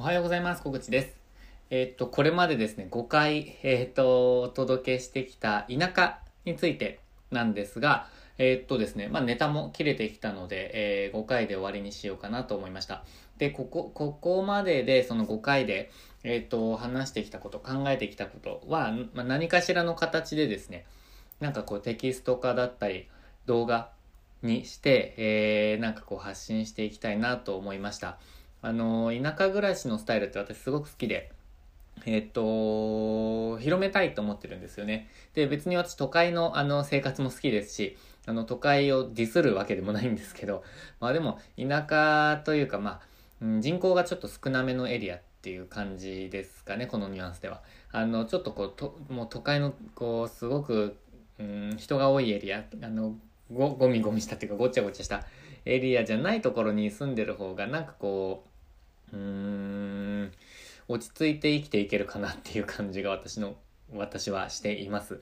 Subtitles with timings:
[0.00, 0.62] おはようございます。
[0.62, 1.16] 小口です。
[1.70, 7.00] えー、っと、これまでですね、5回、えー、っと、お届けしてきた田舎について
[7.32, 8.06] なんですが、
[8.38, 10.70] えー、っとですね、まあ、ネタも切れてきたので、
[11.08, 13.02] え5回で終わりにしようかなと思いました。
[13.38, 15.90] で、ここ、ここまでで、その5回で、
[16.22, 20.86] えっと、話してきたこと、考えてきたことは、まあ、何かしらの形でですね、
[21.40, 23.08] なんかこうテキスト化だったり、
[23.46, 23.90] 動画
[24.42, 28.20] にして、えー、なんかこう発信していきたいなと思いました。
[28.60, 31.30] あの田舎暮らしのスタイルって私すごく好きで、
[32.06, 35.08] えっと、広めたいと思ってるんですよね。
[35.34, 40.64] で、別に私都会のあの生活も好きですし、あの都会をディスるわけでもないんですけど、
[41.00, 47.62] まあでも田舎というかまあ、人口がちょっと少なめのエリアっていう感じですかね、このニュアンスでは。
[47.92, 50.96] あの、ちょっとこう、ともう都会のこう、すごく、
[51.38, 53.16] うん、人が多いエリア、あの、
[53.52, 55.24] ご、ゴミゴミしたっていうかごちゃごちゃした
[55.64, 58.47] エリアじゃないところに住んでる方がなんかこう
[59.12, 60.32] う、ーん、
[60.88, 63.56] 落ち着いて生きていけるかなっていう感じが私の、
[63.94, 65.20] 私はしています。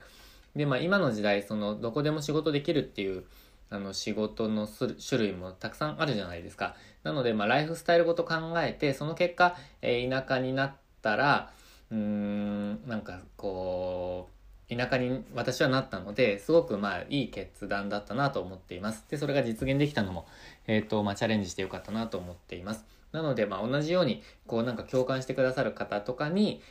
[0.55, 3.25] で、まあ今の時代、その、どこでも仕事できるっていう、
[3.69, 6.75] あの仕事の種類もたくさんあるじゃないですか。
[7.03, 11.51] なので、まあ、ライフスタイルごと考えて、その結果、えー、田舎になったら、
[11.91, 19.05] うーん、なんかこう、田舎に私はなったので、すごくまあいい決断だったなと思っています。
[19.09, 20.27] で、それが実現できたのも、
[20.67, 22.85] えっ、ー、と、まあチャレンジしてよかったなと思っています。
[23.11, 26.61] なので、まあ同じように、こうなんか共感してくださる方とかに、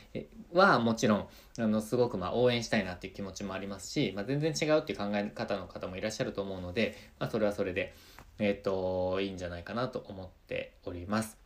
[0.53, 1.27] はもちろん、
[1.59, 7.93] あの、すごくまあ応援したいなっていう気持ちもありますし、まあ全然違うっていう考え方の方もいらっしゃると思うので、まあそれはそれで、
[8.39, 11.37] えっ、と、いいんじゃないかなと思っております。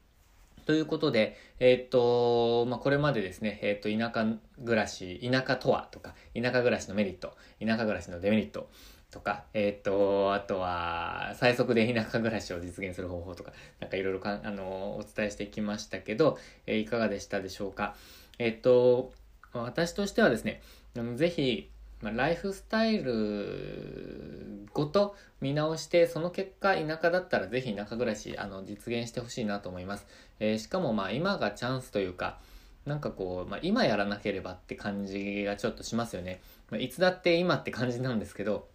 [0.65, 4.25] ということで、え、っと、まあ、これまでですね、え、っと、田舎
[4.63, 8.69] 暮らし、田舎とはとか、田舎暮らしのメリット、田舎暮らしのデメリット
[9.11, 17.95] とか、えー、っと、あとは、最速で田舎暮らしを実現する方法とか、なんかいろいろか、あの、お伝えしてきましたけど、えいかがでしたでしょうか。
[18.39, 19.11] えっと、
[19.53, 20.61] 私としてはですね、
[21.15, 21.69] ぜひ、
[22.01, 30.07] まあ、ライフスタイルごと見直して、その結果、田舎だったらぜひ田舎暮らし、あの、実現してほしいなと思います。
[30.39, 32.39] えー、しかも、まあ、今がチャンスというか、
[32.85, 36.41] なんかこう、まあ、今やらなければって感じがちょっとしますよね。
[36.71, 38.67] まあ、いつだって今って感じなんですけど、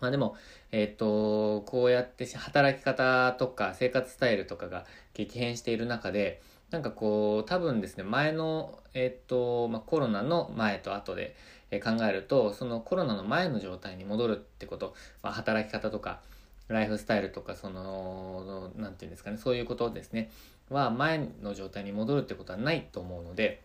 [0.00, 0.36] まあでも、
[0.70, 11.36] えっ、ー、と、こうやって働き方とか生活スタイルとかが激変している中で、なんかこう、多分ですね、前の、えっ、ー、と、まあ、コロナの前と後で、
[11.72, 16.20] え考えるとそのコロナの前の状態に戻るってこと、まあ、働き方とか
[16.68, 20.30] ライフスタイルとかその何て言うんですかねそういうことですね
[20.68, 23.62] は前の状態に戻るってことはないと思うので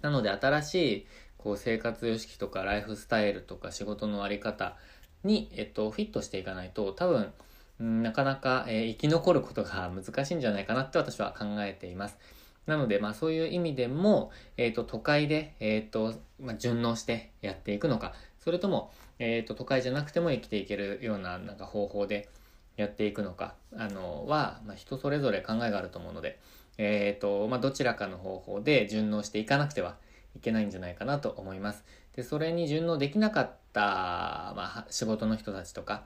[0.00, 1.06] なので新しい
[1.38, 4.76] こう生活様式とかライフスタイルとか仕事の在り方
[5.24, 7.32] に、えっと、フィットしていかないと多分
[7.80, 12.18] なかなか、えー、生き残ることが 難しいんじゃないかなって私は考えています。
[12.66, 22.28] なので、まあそういう意味でも、えっ、ー、と、都会で、えっ、ー、と、まあ、順応してやっていくのか、それとも、えっ、ー、と、都会じゃなくても生きていけるような、なんか方法で
[22.76, 26.38] やっていくのか、あの、は、まあ、人それぞれ考えがあると思うので、
[26.76, 29.96] えっ、と、まあ、どちらかの方法で順応していかなくては
[30.38, 31.84] いけないんじゃないかなと思います。
[32.14, 36.04] で、それに順応できなかった、まあ、仕事の人たちとか、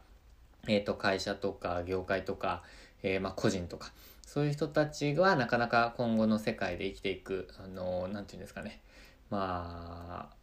[0.66, 2.62] えっ、と、会社とか、業界とか、
[3.02, 3.92] えまあ、個人とか、
[4.26, 8.80] そういう人たちはなかなか今後の世界で生きていく、あの、なんて言うんですかね。
[9.30, 10.34] まあ、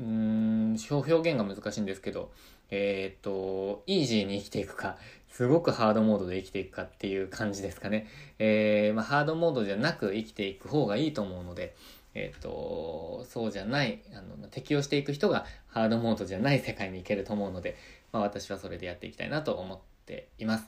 [0.00, 2.32] うん、表現が難しいんですけど、
[2.70, 4.96] えっ、ー、と、イージーに生きていくか、
[5.30, 8.08] すごくハードモードで生きていくかっていう感じですかね。
[8.38, 11.76] えー、まあ、ハードモードじゃなく生きていく方がいいと思うので、
[12.16, 17.76] えっ、ー、と、そうじゃない、あの、適応していく人がハードモードじゃない世界に行けると思うので、
[18.10, 20.64] まあ、私はそれでやっていきたいなと思っています。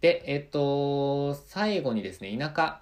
[0.00, 2.80] で、えっと、最後にですね、田舎、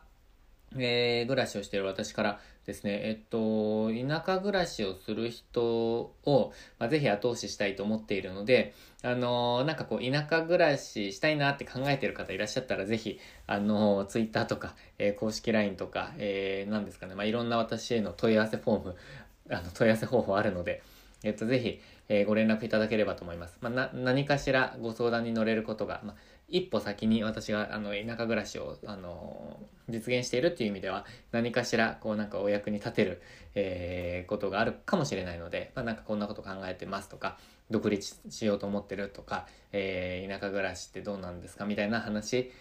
[0.78, 18.96] えー、暮らしをしている私からですね、えっと、田舎暮らしをする人を、まあ、ぜひ後押ししたいと思っているので、あのー、なんかこう、田舎暮らししたいなって考えてる方いらっしゃったら、ぜひ、あのー、ツイッターとか、えー、公式 LINE とか、えー、なんですかね、まあ、いろんな私への問い合わせフォーム、
[19.50, 20.82] あの、問い合わせ方法あるので、
[21.24, 23.56] えっと、ぜひ、えー、ご連絡いただければと思います。
[23.60, 26.16] まあ、な、何かしらご相談に乗れることが、まあ、
[26.52, 29.58] 一歩先に私が、あの、田舎暮らしを、あの、
[29.88, 33.22] 実現しているっていう意味では、何かしら、こう、なんかお役に立てる、
[33.54, 37.38] えー、ことがあるかもしれないので、まあ、なんかこんなこと考えてますとか、
[37.70, 42.52] 独立しようと思ってるとか、えー、田舎暮らしってどうなんですかみたいな話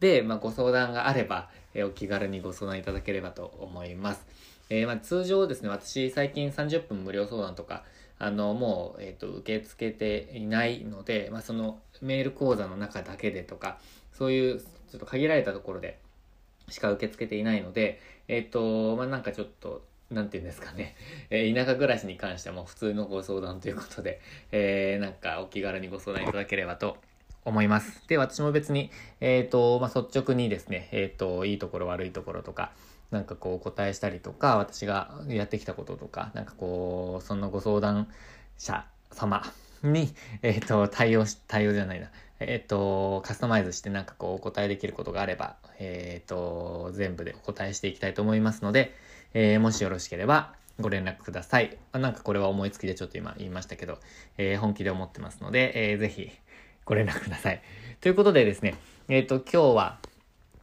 [0.00, 4.26] で、まあ、ご相談があれば、えー、お気軽にご相談いただければと思います。
[4.68, 7.84] えー、まあ、通常ですね、私最近30分無料相談とか、
[8.18, 13.78] あの、もう、え、ー、と、受け付けていないので、まあ、そのメール講座の中だけでとか、
[14.12, 15.98] そういうちょっと限られたところで、
[16.68, 20.96] しか受け付けていないので、えっ、と、まあ、なんかちょっと、なんて言うんですかね、
[21.30, 24.20] え、田舎暮らしに関してはも普通のご相談ということで、
[24.52, 26.98] えー、なんかお気軽にご相談いただければと
[27.44, 28.06] 思います。
[28.08, 28.90] で、私も別に、
[29.20, 32.72] えっ、ー、と、まあ、率直にですね、えっ、と、いいところ悪いところとか、
[33.14, 38.08] なんかこうお答えしたりとか、私がやってきたこととか、なんかこう、そのご相談
[38.58, 39.42] 者様
[39.84, 40.12] に、
[40.42, 48.92] えっ、と、対応し、対応じゃないな、えっ、と、カスタマイズしてなんかこうお答えできることがあれば、えっ、と、全部でお答えしていきたいと思いますので、
[49.32, 51.78] えー、もしよろしければご連絡ください。
[51.92, 53.98] なんかこれは思いつきでちょっと今言いましたけど、
[54.38, 56.30] えー、本気で思ってますので、えー、ぜひ
[56.84, 57.62] ご連絡ください。
[58.00, 58.74] ということでですね、
[59.08, 59.98] えっ、と、今日は、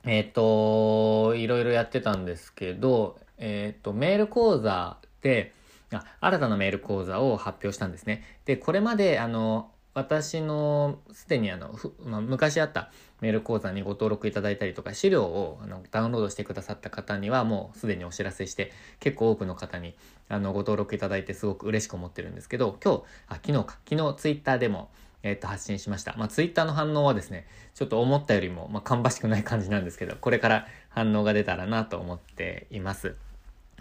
[0.06, 5.54] えっ、と、いろいろやってたんですけど、えっ、と、メール講座で、
[5.94, 8.24] あ、新たなメール講座を発表したんですね。
[8.46, 11.76] で、これまで、あの、私のすでにあの、
[12.06, 19.96] まあ、昔あったメール講座にご登録いただいたりとか資料をあのダウンロードしてくださった方にはもうすでにお知らせして結構多くの方に
[20.30, 24.90] あのご登録いただいてすごく嬉しく思ってるんですけど今日あ昨日か昨日ツイッターでも
[25.24, 26.16] えっ、と、発信しました。
[26.18, 33.16] まあ、ツイッターの反応はですね、ちょっと思ったよりも、まあ、芳しくない感じなんですけど、これから反応が出たらなと思っています。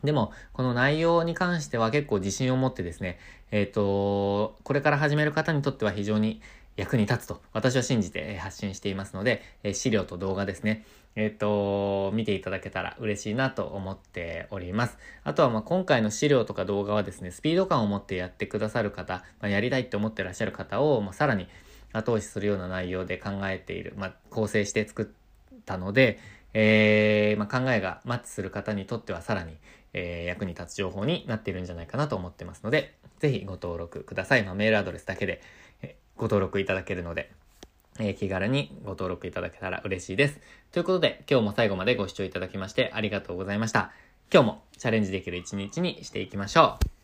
[0.04, 3.18] でも、この内容に関しては結構自信を持ってですね、
[3.50, 6.40] えっ、ー、と、これから始める方にとっては非常に
[6.80, 9.42] 役に立つと私は信じて発信していますので、
[9.74, 10.84] 資料と動画ですね。
[11.14, 14.96] えっ、と、見ていただけたら嬉しいなと思っております。
[15.22, 21.48] あとは、ま、今回の資料とか動画はですね、スピード感を持ってやってくださる方、まあ、やりたいって思ってらっしゃる方を、まあ、さらに
[21.92, 26.18] 後押しするような内容で考えている、まあ、構成して作ったので、
[26.54, 29.56] えー、ま、考えがマッチする方にとってはさらに、
[29.92, 34.44] えー、役に立つ情報になっているんじゃないかなと思ってますので、ぜひご登録ください。
[34.44, 35.42] ま、メールアドレスだけで、
[36.20, 37.32] ご登録いただけるので、
[37.98, 40.38] えー、気軽にご登録いただけたら嬉しいです。
[40.70, 43.90] ということで、今日も最後までご視聴いただきましてありがとうございました。
[44.30, 46.99] 今日もチャレンジできる一日にしていきましょう。